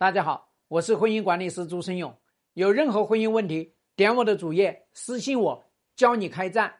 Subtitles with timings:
[0.00, 2.16] 大家好，我是婚姻管理师朱生勇。
[2.54, 6.72] 有任何婚姻问题，点我的主页私信我，教你开战。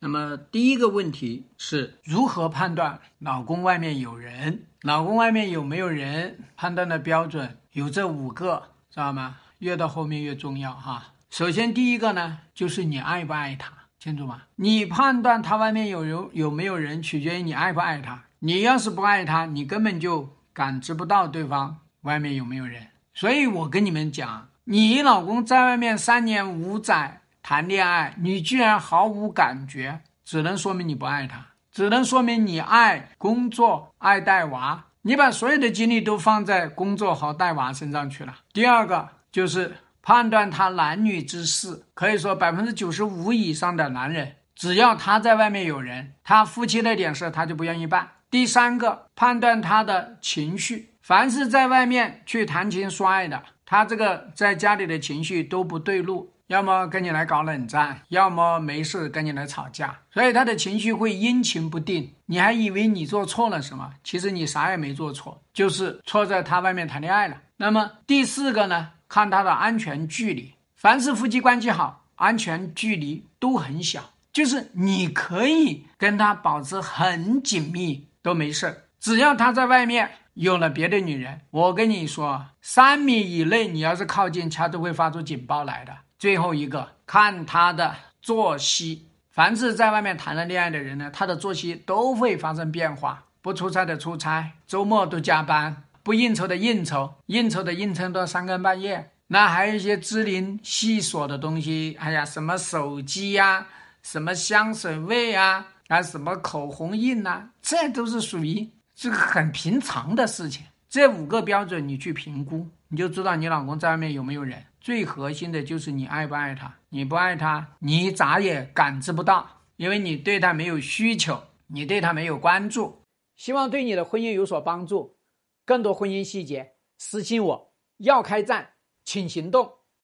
[0.00, 4.66] 那么第一个问题是如何判断老公外面有人？
[4.82, 6.44] 老公外面有没有人？
[6.54, 9.38] 判断的标准有这五个，知道吗？
[9.60, 11.14] 越到后面越重要哈。
[11.30, 14.42] 首先第一个呢，就是你爱不爱他，清楚吗？
[14.56, 18.24] 你判断他外面有有有没有人，取决于你爱不爱他。
[18.40, 21.78] 你要是不爱他，你根本就感知不到对方。
[22.02, 22.88] 外面有没有人？
[23.14, 38.36] 所以我跟你们讲，你老公在外面三年五载谈恋爱，你居然毫无感觉，只能说明你不爱他，只能说明你爱工作、爱带娃，你把所有的精力都放在工作和带娃身上去了。
[38.52, 48.08] 第二个就是判断他男女之事，可以说百分之九十五以上的男人，只要他在外面有人，他夫妻那点事他就不愿意办。
[48.30, 50.91] 第三个，判断他的情绪。
[51.02, 62.14] 凡是在外面去谈情说爱的，他这个在家里的情绪都不对路，要么跟你来搞冷战，要么没事跟你来吵架，所以他的情绪会阴晴不定。
[62.26, 63.90] 你还以为你做错了什么？
[64.04, 67.36] 其实你啥也没做错，就是错在他外面谈恋爱了。
[67.56, 68.90] 那么第四个呢？
[69.08, 70.54] 看他的安全距离。
[70.76, 80.08] 凡是夫妻关系好，安全距离都很小，就是你可以跟他保持很紧密都没事，只要他在外面。
[80.34, 85.94] 有了别的女人，我跟你说，三米以内你要是靠近，他都会发出警报来的。
[86.18, 89.08] 最后一个，看他的作息。
[89.30, 93.24] 凡是在外面谈了恋爱的人呢，他的作息都会发生变化。
[93.40, 99.10] 不出差的出差，周末都加班，不应酬的应酬，应酬的应酬到三更半夜。
[99.26, 103.66] 那还有一些支离细琐的东西，哎呀，什么手机呀，
[104.02, 108.70] 什么香水味啊，啊，什么口红印呐，这都是属于。
[108.94, 114.64] 是个很平常的事情，这五个标准你去评估，你就知道你老公在外面有没有人。
[114.80, 123.04] 最核心的就是你爱不爱他，你不爱他，你咋也感知不到，因为你对他没有需求，你对他没有关注。
[123.36, 125.16] 希望对你的婚姻有所帮助。
[125.64, 127.72] 更多婚姻细节，私信我。
[127.98, 128.70] 要开战，
[129.04, 129.72] 请行动。